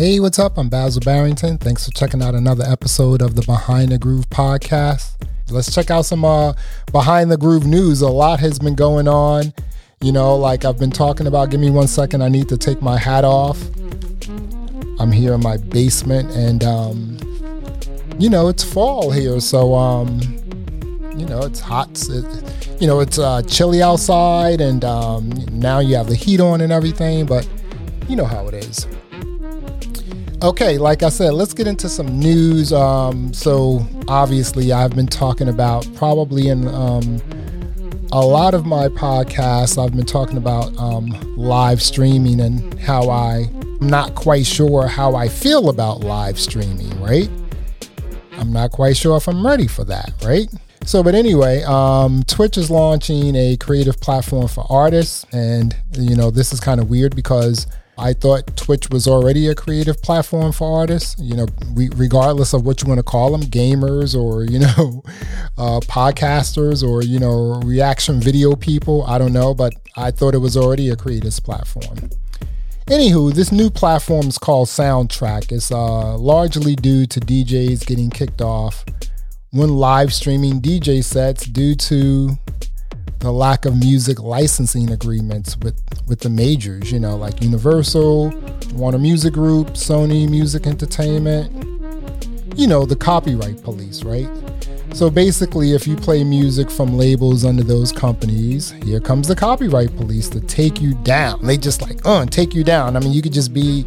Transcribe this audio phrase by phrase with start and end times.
[0.00, 0.56] Hey, what's up?
[0.56, 1.58] I'm Basil Barrington.
[1.58, 5.10] Thanks for checking out another episode of the Behind the Groove podcast.
[5.50, 6.54] Let's check out some uh,
[6.90, 8.00] Behind the Groove news.
[8.00, 9.52] A lot has been going on.
[10.00, 11.50] You know, like I've been talking about.
[11.50, 12.22] Give me one second.
[12.22, 13.62] I need to take my hat off.
[14.98, 17.18] I'm here in my basement, and um,
[18.18, 20.18] you know it's fall here, so um,
[21.14, 21.90] you know it's hot.
[22.08, 26.62] It, you know it's uh, chilly outside, and um, now you have the heat on
[26.62, 27.26] and everything.
[27.26, 27.46] But
[28.08, 28.86] you know how it is.
[30.42, 32.72] Okay, like I said, let's get into some news.
[32.72, 37.20] Um, so, obviously, I've been talking about probably in um,
[38.12, 43.78] a lot of my podcasts, I've been talking about um, live streaming and how I'm
[43.80, 47.28] not quite sure how I feel about live streaming, right?
[48.32, 50.48] I'm not quite sure if I'm ready for that, right?
[50.86, 55.26] So, but anyway, um, Twitch is launching a creative platform for artists.
[55.32, 57.66] And, you know, this is kind of weird because
[58.00, 61.20] I thought Twitch was already a creative platform for artists.
[61.20, 65.02] You know, we, regardless of what you want to call them, gamers or you know,
[65.58, 69.04] uh, podcasters or you know, reaction video people.
[69.04, 72.10] I don't know, but I thought it was already a creative platform.
[72.86, 75.52] Anywho, this new platform is called Soundtrack.
[75.52, 78.84] It's uh, largely due to DJs getting kicked off
[79.50, 82.30] when live streaming DJ sets due to
[83.20, 88.32] the lack of music licensing agreements with with the majors, you know, like Universal,
[88.74, 91.52] Warner Music Group, Sony Music Entertainment,
[92.56, 94.28] you know, the copyright police, right?
[94.94, 99.94] So basically, if you play music from labels under those companies, here comes the copyright
[99.96, 101.44] police to take you down.
[101.44, 102.96] They just like, uh, take you down.
[102.96, 103.84] I mean, you could just be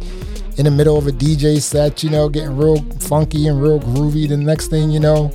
[0.56, 4.28] in the middle of a DJ set, you know, getting real funky and real groovy.
[4.28, 5.30] The next thing you know,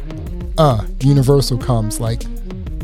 [0.58, 2.24] uh, Universal comes like,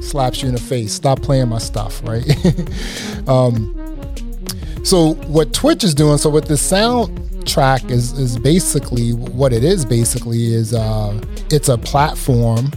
[0.01, 0.93] slaps you in the face.
[0.93, 2.25] Stop playing my stuff, right?
[3.27, 3.73] um,
[4.83, 9.83] so what Twitch is doing, so what the soundtrack is is basically what it is.
[9.83, 11.19] Basically, is uh,
[11.49, 12.71] it's a platform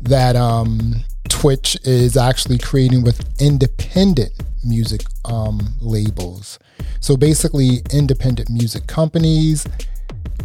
[0.00, 0.96] that um,
[1.28, 4.32] Twitch is actually creating with independent
[4.64, 6.58] music um, labels.
[7.00, 9.66] So basically, independent music companies,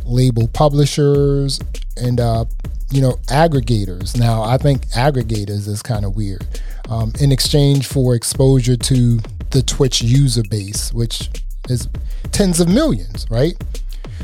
[0.06, 1.60] label publishers,
[1.96, 2.46] and uh,
[2.94, 4.18] you know, aggregators.
[4.18, 6.46] Now, I think aggregators is kind of weird.
[6.90, 11.30] Um, in exchange for exposure to the Twitch user base, which
[11.70, 11.90] is
[12.32, 13.56] tens of millions, right?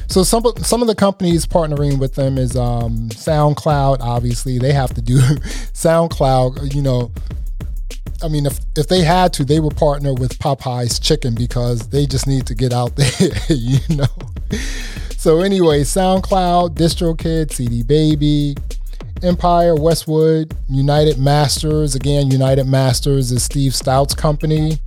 [0.08, 4.02] So some some of the companies partnering with them is um, SoundCloud.
[4.02, 5.18] Obviously, they have to do
[5.74, 6.76] SoundCloud.
[6.76, 7.12] You know,
[8.22, 12.06] I mean, if if they had to, they would partner with Popeye's Chicken because they
[12.06, 13.32] just need to get out there.
[13.50, 14.06] You know.
[15.20, 18.56] So anyway, SoundCloud, DistroKid, CD Baby,
[19.22, 21.94] Empire, Westwood, United Masters.
[21.94, 24.78] Again, United Masters is Steve Stoute's company.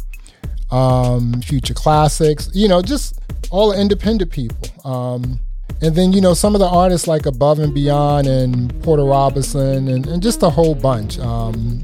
[0.71, 2.49] Um, Future Classics.
[2.55, 3.21] You know, just
[3.51, 4.57] all independent people.
[4.91, 5.39] Um,
[5.83, 9.87] and then, you know, some of the artists like Above and Beyond and Porter Robinson
[9.87, 11.19] and, and just a whole bunch.
[11.19, 11.83] Um,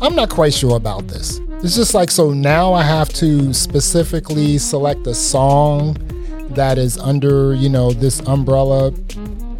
[0.00, 1.40] I'm not quite sure about this.
[1.64, 5.96] It's just like, so now I have to specifically select a song
[6.58, 8.92] that is under, you know, this umbrella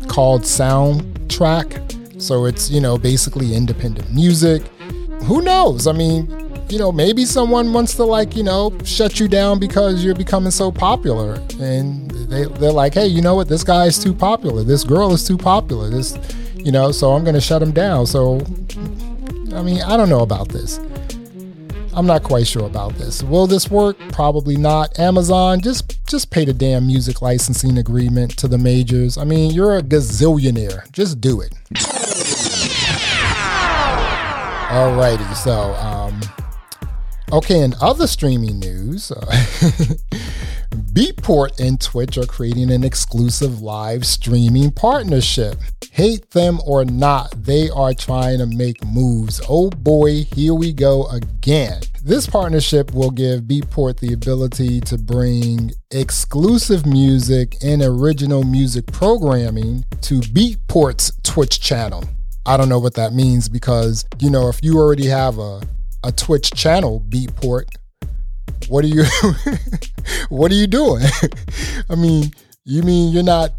[0.08, 2.20] called soundtrack.
[2.20, 4.62] So it's, you know, basically independent music.
[5.22, 5.86] Who knows?
[5.86, 6.28] I mean,
[6.68, 10.50] you know, maybe someone wants to like, you know, shut you down because you're becoming
[10.50, 11.34] so popular.
[11.60, 13.48] And they, they're like, hey, you know what?
[13.48, 14.64] This guy is too popular.
[14.64, 15.88] This girl is too popular.
[15.88, 16.18] This,
[16.56, 18.06] you know, so I'm going to shut him down.
[18.06, 18.40] So,
[19.54, 20.78] I mean, I don't know about this.
[21.98, 23.24] I'm not quite sure about this.
[23.24, 23.98] Will this work?
[24.12, 24.96] Probably not.
[25.00, 29.18] Amazon, just just pay the damn music licensing agreement to the majors.
[29.18, 30.88] I mean, you're a gazillionaire.
[30.92, 31.52] Just do it.
[34.68, 36.20] Alrighty, so um,
[37.32, 37.62] okay.
[37.62, 39.26] In other streaming news, uh,
[40.70, 45.56] Beatport and Twitch are creating an exclusive live streaming partnership.
[45.98, 49.40] Hate them or not, they are trying to make moves.
[49.48, 51.80] Oh boy, here we go again.
[52.04, 59.84] This partnership will give Beatport the ability to bring exclusive music and original music programming
[60.02, 62.04] to Beatport's Twitch channel.
[62.46, 65.62] I don't know what that means because, you know, if you already have a,
[66.04, 67.64] a Twitch channel, Beatport,
[68.68, 69.02] what are you
[70.28, 71.02] what are you doing?
[71.90, 72.30] I mean,
[72.64, 73.50] you mean you're not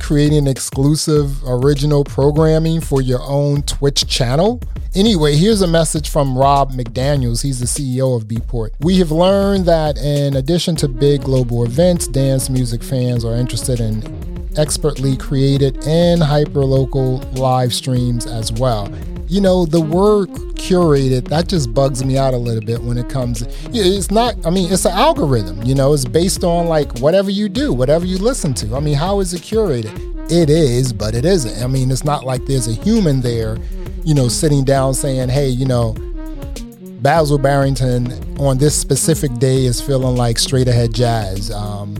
[0.00, 4.60] creating exclusive original programming for your own Twitch channel?
[4.94, 7.42] Anyway, here's a message from Robb McDaniels.
[7.42, 8.70] He's the CEO of Beatport.
[8.80, 13.80] We have learned that in addition to big global events, dance music fans are interested
[13.80, 14.02] in
[14.58, 18.92] expertly created and hyperlocal live streams as well.
[19.32, 23.08] You know, the word curated, that just bugs me out a little bit when it
[23.08, 23.40] comes.
[23.72, 24.34] It's not.
[24.44, 25.62] I mean, it's an algorithm.
[25.62, 28.76] You know, it's based on like whatever you do, whatever you listen to.
[28.76, 30.30] I mean, how is it curated?
[30.30, 31.64] It is, but it isn't.
[31.64, 33.56] I mean, it's not like there's a human there,
[34.04, 35.96] you know, sitting down saying, "Hey, you know."
[37.00, 41.50] Basil Barrington on this specific day is feeling like straight ahead jazz.
[41.50, 41.96] Um,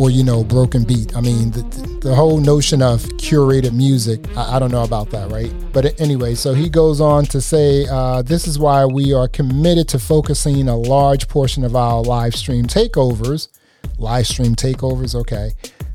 [0.00, 1.14] or you know broken beat.
[1.14, 1.62] I mean the,
[2.00, 5.52] the whole notion of curated music I, I, don't know about that right?
[5.74, 9.88] But anyway so he goes on to say uh, this is why we are committed
[9.88, 13.48] to focusing a large portion of our live stream takeovers
[13.98, 15.52] live stream takeovers okay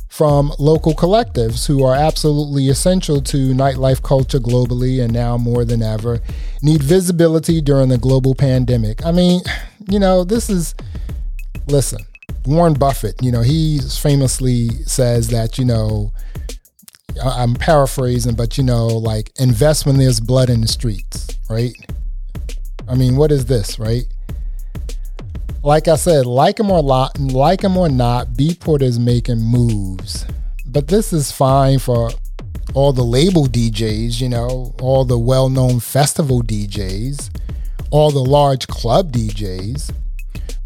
[0.07, 5.81] from local collectives who are absolutely essential to nightlife culture globally and now more than
[5.81, 6.19] ever
[6.61, 9.03] need visibility during the global pandemic.
[9.03, 9.41] I mean
[9.89, 10.75] you know this is
[11.67, 12.05] listen
[12.45, 16.11] Warren Buffett, you know, he famously says that, you know,
[17.23, 21.73] I'm paraphrasing, but you know, like invest when there's blood in the streets, right?
[22.87, 24.05] I mean, what is this, right?
[25.63, 30.25] Like I said, like him or not, like him or not, Beatport is making moves.
[30.67, 32.11] But this is fine for
[32.73, 37.29] all the label DJs, you know, all the well-known festival DJs,
[37.89, 39.91] all the large club DJs.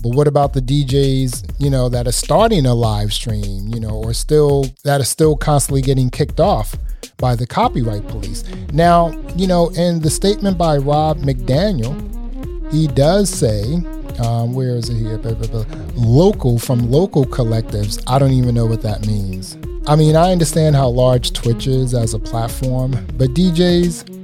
[0.01, 3.89] But what about the DJs, you know, that are starting a live stream, you know,
[3.89, 6.75] or still that are still constantly getting kicked off
[7.17, 8.43] by the copyright police?
[8.71, 11.93] Now, you know, in the statement by Robb McDaniel,
[12.71, 13.63] he does say,
[14.19, 15.17] um, where is it here?
[15.17, 15.77] Blah, blah, blah.
[15.95, 18.01] Local from local collectives.
[18.07, 19.57] I don't even know what that means.
[19.87, 24.17] I mean, I understand how large Twitch is as a platform, but DJs,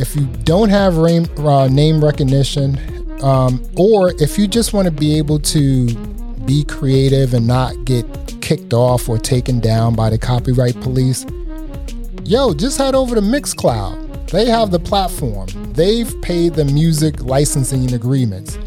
[0.00, 2.74] if you don't have uh, name recognition,
[3.24, 5.94] um, or if you just want to be able to
[6.44, 8.04] be creative and not get
[8.42, 11.24] kicked off or taken down by the copyright police,
[12.24, 14.28] yo, just head over to Mixcloud.
[14.28, 18.58] They have the platform, they've paid the music licensing agreements.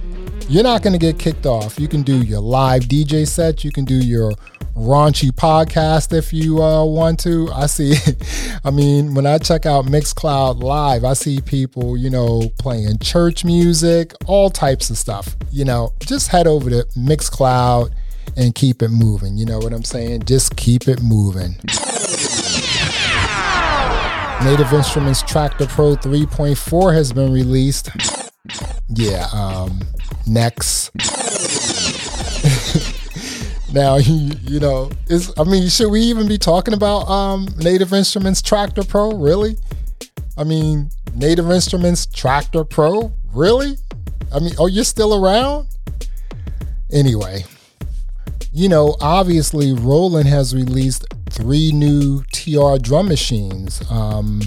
[0.50, 1.78] You're not going to get kicked off.
[1.78, 4.32] You can do your live DJ set, you can do your
[4.76, 7.50] raunchy podcast if you uh, want to.
[7.52, 7.96] I see,
[8.64, 13.44] I mean, when I check out Mixcloud Live, I see people, you know, playing church
[13.44, 15.36] music, all types of stuff.
[15.52, 17.92] You know, just head over to Mixcloud
[18.38, 19.36] and keep it moving.
[19.36, 20.24] You know what I'm saying?
[20.24, 21.58] Just keep it moving.
[24.44, 27.90] Native Instruments Traktor Pro 3.4 has been released.
[28.90, 29.82] Yeah, um,
[30.26, 30.92] next.
[33.74, 37.94] Now, you, you know, is I mean, should we even be talking about um, Native
[37.94, 39.12] Instruments Traktor Pro?
[39.12, 39.58] Really?
[40.38, 43.12] I mean, Native Instruments Traktor Pro?
[43.34, 43.78] Really?
[44.34, 45.68] I mean, oh, you're still around?
[46.92, 47.44] Anyway,
[48.52, 53.82] you know, obviously, Roland has released three new TR drum machines.
[53.92, 54.42] Um,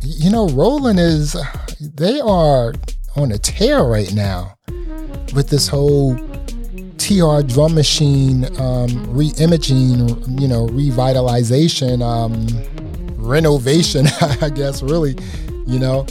[0.00, 1.36] you know, Roland is,
[1.80, 2.74] they are
[3.16, 4.56] on a tear right now
[5.34, 6.16] with this whole
[6.98, 8.88] TR drum machine um,
[9.18, 12.46] you know, revitalization, um,
[13.16, 14.06] renovation,
[14.40, 15.16] I guess, really,
[15.66, 16.06] you know.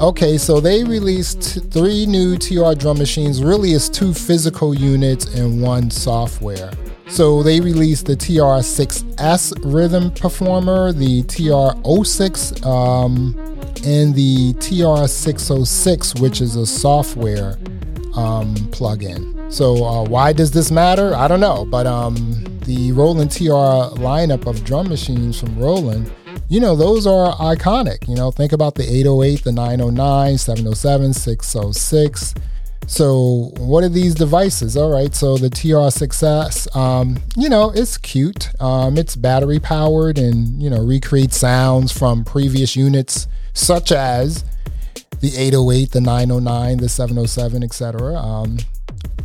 [0.00, 3.42] Okay, so they released three new TR drum machines.
[3.44, 6.72] Really, it's two physical units and one software.
[7.08, 13.34] So they released the TR6S Rhythm Performer, the TR06, um,
[13.84, 17.58] and the TR606, which is a software
[18.14, 19.52] um, plugin.
[19.52, 21.14] So uh, why does this matter?
[21.14, 26.10] I don't know, but um, the Roland TR lineup of drum machines from Roland,
[26.48, 28.08] you know, those are iconic.
[28.08, 32.34] You know, think about the 808, the 909, 707, 606.
[32.86, 34.76] So, what are these devices?
[34.76, 38.50] All right, so the TR6S, um, you know, it's cute.
[38.60, 44.44] Um, it's battery powered and, you know, recreate sounds from previous units, such as
[45.20, 48.16] the 808, the 909, the 707, etc.
[48.16, 48.58] Um,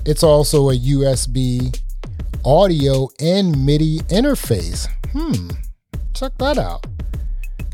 [0.05, 1.79] it's also a USB
[2.45, 4.87] audio and MIDI interface.
[5.11, 5.49] Hmm,
[6.13, 6.85] check that out.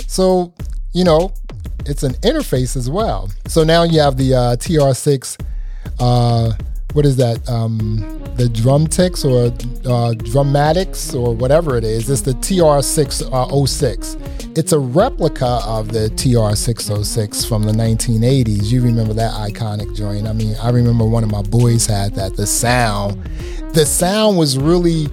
[0.07, 0.53] So,
[0.93, 1.33] you know,
[1.85, 3.29] it's an interface as well.
[3.47, 5.39] So now you have the uh, TR6,
[5.99, 6.53] uh,
[6.93, 7.47] what is that?
[7.49, 7.97] Um,
[8.35, 9.47] the Drumtix or
[9.89, 12.09] uh, Drumatix or whatever it is.
[12.09, 14.57] It's the TR606.
[14.57, 18.71] It's a replica of the TR606 from the 1980s.
[18.71, 20.27] You remember that iconic joint.
[20.27, 22.35] I mean, I remember one of my boys had that.
[22.35, 23.23] The sound,
[23.73, 25.07] the sound was really,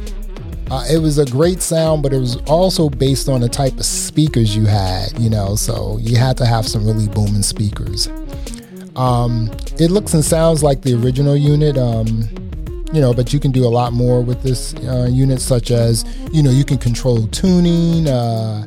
[0.70, 3.84] uh, it was a great sound, but it was also based on the type of
[3.84, 8.08] speakers you had, you know, so you had to have some really booming speakers.
[8.96, 11.76] Um, it looks and sounds like the original unit.
[11.78, 12.28] Um,
[12.92, 16.04] you know, but you can do a lot more with this uh, unit, such as,
[16.32, 18.64] you know, you can control tuning, uh,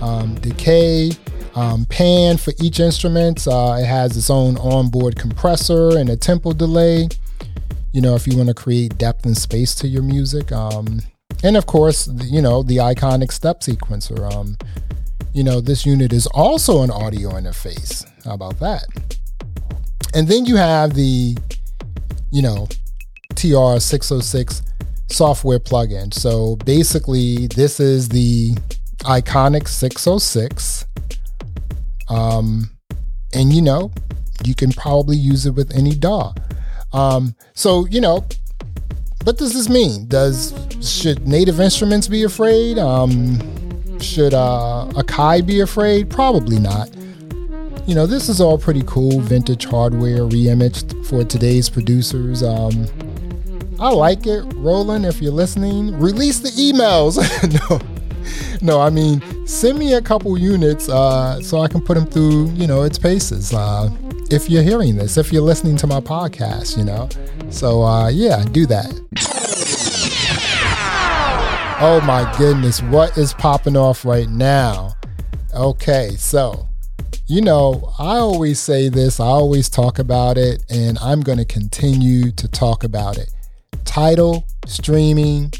[0.00, 1.12] um, decay.
[1.54, 3.46] um, pan for each instrument.
[3.46, 7.08] Uh, it has its own onboard compressor and a tempo delay.
[7.92, 10.50] You know, if you want to create depth and space to your music.
[10.50, 11.00] Um,
[11.42, 14.32] and of course, you know, the iconic step sequencer.
[14.32, 14.56] Um,
[15.32, 18.04] you know, this unit is also an audio interface.
[18.24, 18.84] How about that?
[20.14, 21.36] And then you have the,
[22.30, 22.68] you know,
[23.34, 24.62] TR606
[25.10, 26.14] software plugin.
[26.14, 28.54] So basically, this is the
[29.00, 30.86] iconic 606
[32.08, 32.70] um,
[33.32, 33.90] and you know,
[34.44, 36.34] you can probably use it with any DAW.
[36.92, 38.24] Um, so you know,
[39.24, 40.06] what does this mean?
[40.06, 42.78] Does should native instruments be afraid?
[42.78, 43.40] Um,
[44.00, 46.10] should uh, Akai be afraid?
[46.10, 46.90] Probably not.
[47.86, 52.42] You know, this is all pretty cool vintage hardware reimaged for today's producers.
[52.42, 52.86] Um,
[53.78, 54.42] I like it.
[54.54, 57.18] Roland, if you're listening, release the emails.
[57.70, 57.80] no,
[58.62, 62.46] no, I mean, send me a couple units uh, so I can put them through,
[62.52, 63.52] you know, its paces.
[63.52, 63.90] Uh,
[64.30, 67.10] if you're hearing this, if you're listening to my podcast, you know.
[67.50, 68.92] So, uh, yeah, do that.
[71.80, 74.94] Oh my goodness, what is popping off right now?
[75.54, 76.66] Okay, so,
[77.26, 81.44] you know, I always say this, I always talk about it, and I'm going to
[81.46, 83.30] continue to talk about it.
[83.84, 85.52] Tidal, streaming,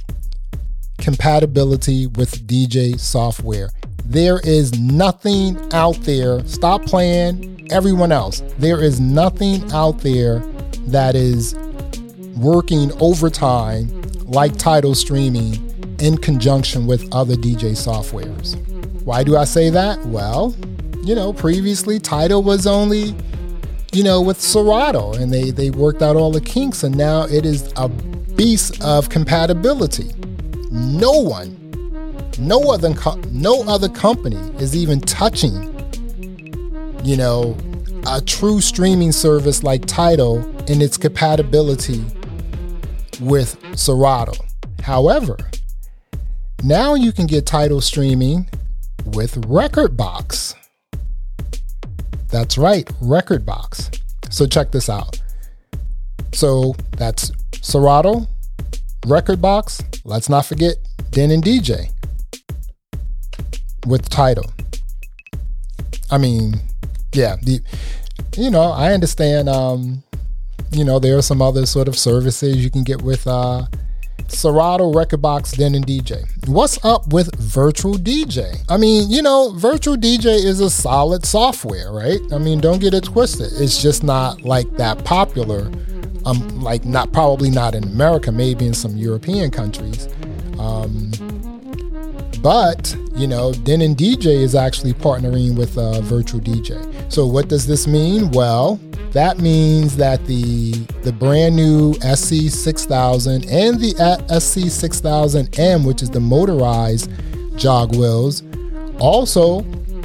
[0.99, 3.71] compatibility with DJ software.
[4.05, 6.47] There is nothing out there.
[6.47, 8.43] Stop playing everyone else.
[8.59, 10.41] There is nothing out there
[10.89, 11.55] that is
[12.37, 13.89] working overtime
[14.25, 15.55] like Tidal streaming
[15.99, 18.57] in conjunction with other DJ softwares.
[19.05, 20.05] Why do I say that?
[20.07, 20.55] Well,
[21.05, 23.15] you know, previously Tidal was only,
[23.93, 27.45] you know, with Serato and they, they worked out all the kinks and now it
[27.47, 30.11] is a beast of compatibility
[30.75, 31.57] no one,
[32.37, 32.93] no other,
[33.31, 35.55] no other company is even touching,
[37.05, 37.57] you know,
[38.09, 42.05] a true streaming service like Tidal in its compatibility
[43.21, 44.33] with Serato.
[44.83, 45.37] However,
[46.65, 48.49] now you can get Tidal streaming
[49.05, 50.57] with Rekordbox.
[52.35, 54.01] That's right, Rekordbox.
[54.29, 55.23] So check this out.
[56.33, 57.31] So that's
[57.63, 58.27] Serato,
[59.03, 60.01] Rekordbox.
[60.05, 60.75] let's not forget
[61.13, 61.93] Denon DJ
[63.87, 64.51] with Tidal.
[66.11, 66.57] I mean,
[67.13, 67.61] yeah, the,
[68.37, 69.49] you know, I understand.
[69.49, 70.03] Um,
[70.73, 73.67] you know, there are some other sort of services you can get with uh,
[74.29, 76.25] Serato, Rekordbox, Denon DJ.
[76.49, 78.65] What's up with Virtual DJ?
[78.69, 82.21] I mean, you know, Virtual DJ is a solid software, right?
[82.33, 83.53] I mean, don't get it twisted.
[83.61, 85.71] It's just not like that popular
[86.27, 90.09] um, like not probably not in America, maybe in some European countries.
[90.59, 91.11] Um,
[92.43, 97.13] but you know, Denon DJ is actually partnering with uh, Virtual DJ.
[97.13, 98.31] So what does this mean?
[98.31, 98.81] Well,
[99.15, 103.95] that means that the the brand new SC6000 and the
[104.29, 107.11] SC6000M, which is the motorized
[107.57, 108.43] jog wheels,
[108.99, 109.61] also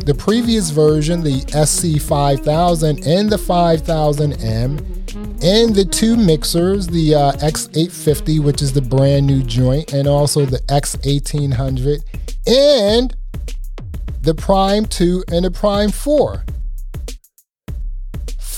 [0.05, 4.99] the previous version, the SC5000 and the 5000M
[5.41, 10.45] and the two mixers, the uh, X850, which is the brand new joint, and also
[10.45, 12.03] the X1800,
[12.45, 13.15] and
[14.21, 16.43] the Prime 2 and the Prime 4.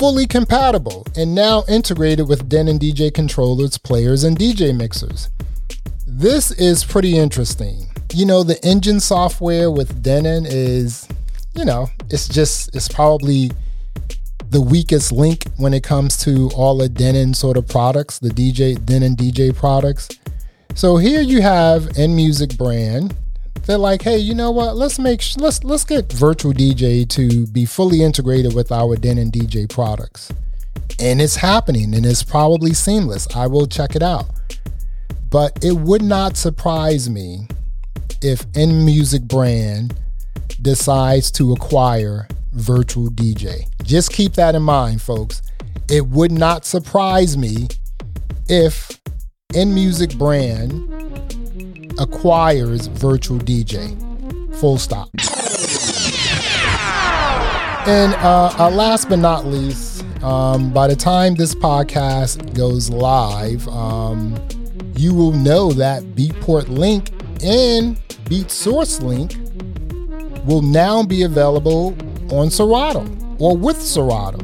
[0.01, 5.29] Fully compatible and now integrated with Denon DJ controllers, players, and DJ mixers.
[6.08, 7.86] This is pretty interesting.
[8.12, 11.08] You know, the engine software with Denon is,
[11.53, 13.51] you know, it's just, it's probably
[14.50, 18.84] the weakest link when it comes to all the Denon sort of products, the DJ
[18.84, 20.10] Denon DJ products.
[20.74, 23.15] So here you have inMusic brand.
[23.65, 24.75] They're like, hey, you know what?
[24.75, 29.70] Let's make let's let's get Virtual DJ to be fully integrated with our Denon DJ
[29.70, 30.32] products,
[31.00, 33.27] and it's happening, and it's probably seamless.
[33.36, 34.25] I will check it out,
[35.30, 37.48] but it would not surprise me
[38.22, 39.96] if inMusic brand
[40.62, 43.68] decides to acquire virtual DJ.
[43.84, 45.41] Just keep that in mind, folks.
[45.89, 47.68] It would not surprise me
[48.48, 49.00] if
[49.53, 51.40] inMusic brand
[52.01, 53.96] acquires virtual DJ.
[54.55, 55.10] Full stop.
[57.88, 63.67] And uh, uh, last but not least, um, by the time this podcast goes live,
[63.70, 64.39] um,
[64.96, 67.10] you will know that Beatport Link
[67.43, 69.36] and Beatsource Link
[70.46, 71.96] will now be available
[72.31, 73.05] on Serato
[73.39, 74.39] or with Serato.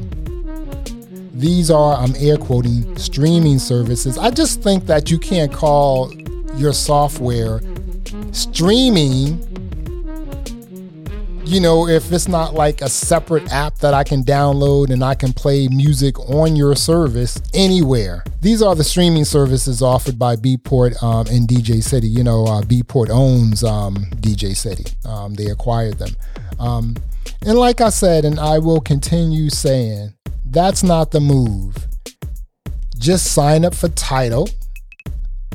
[1.33, 4.17] These are, I'm air quoting, streaming services.
[4.17, 6.11] I just think that you can't call
[6.57, 7.61] your software
[8.31, 9.43] streaming
[11.47, 15.15] you know, if it's not like a separate app that I can download and I
[15.15, 18.23] can play music on your service anywhere.
[18.41, 22.09] These are the streaming services offered by Beatport um, and DJcity.
[22.09, 26.09] You know, uh, Beatport owns um, DJcity, um, they acquired them.
[26.59, 26.97] Um,
[27.45, 30.13] and like I said, and I will continue saying,
[30.45, 31.87] that's not the move.
[32.97, 34.49] Just sign up for Tidal,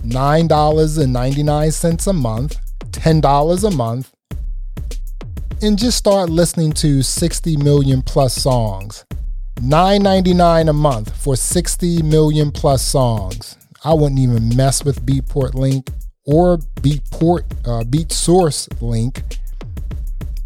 [0.02, 2.58] $9.99 a month,
[2.90, 4.12] $10 a month,
[5.62, 9.06] and just start listening to 60 million plus songs.
[9.56, 13.56] $9.99 a month for 60 million plus songs.
[13.84, 15.88] I wouldn't even mess with Beatport Link
[16.24, 19.22] or Beatport uh, Beatsource Link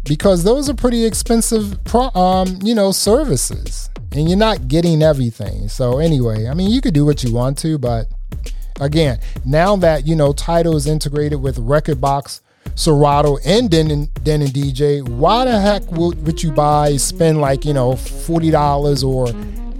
[0.07, 5.67] because those are pretty expensive, pro- um, you know, services, and you're not getting everything.
[5.67, 8.07] So anyway, I mean, you could do what you want to, but
[8.79, 12.41] again, now that you know Tidal is integrated with Rekordbox,
[12.75, 17.73] Serato, and Denon, Denon DJ, why the heck would, would you buy spend like you
[17.73, 19.27] know forty dollars or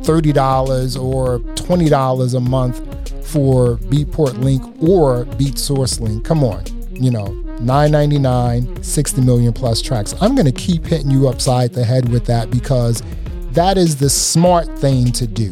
[0.04, 2.77] thirty dollars or twenty dollars a month
[3.27, 6.24] for Beatport Link or Beatsource Link?
[6.25, 10.13] Come on, you know 999, 60 million plus tracks.
[10.22, 13.01] I'm going to keep hitting you upside the head with that because
[13.51, 15.50] that is the smart thing to do.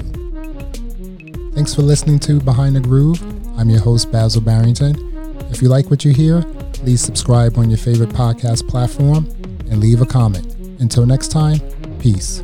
[1.54, 3.35] Thanks for listening to Behind the Groove.
[3.58, 4.96] I'm your host, Basil Barrington.
[5.50, 6.42] If you like what you hear,
[6.74, 9.28] please subscribe on your favorite podcast platform
[9.70, 10.56] and leave a comment.
[10.80, 11.60] Until next time,
[12.00, 12.42] peace.